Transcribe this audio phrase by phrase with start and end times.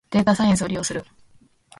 [0.09, 1.05] データサイエンスを利用する